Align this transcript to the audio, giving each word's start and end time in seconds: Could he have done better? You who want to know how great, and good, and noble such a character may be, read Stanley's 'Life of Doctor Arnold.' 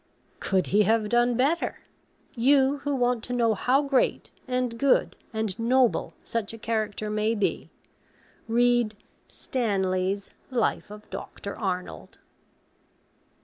Could 0.39 0.65
he 0.73 0.81
have 0.81 1.09
done 1.09 1.37
better? 1.37 1.81
You 2.35 2.79
who 2.79 2.95
want 2.95 3.23
to 3.25 3.33
know 3.33 3.53
how 3.53 3.83
great, 3.83 4.31
and 4.47 4.79
good, 4.79 5.15
and 5.31 5.53
noble 5.59 6.15
such 6.23 6.53
a 6.55 6.57
character 6.57 7.07
may 7.11 7.35
be, 7.35 7.69
read 8.47 8.95
Stanley's 9.27 10.31
'Life 10.49 10.89
of 10.89 11.07
Doctor 11.11 11.55
Arnold.' 11.55 12.17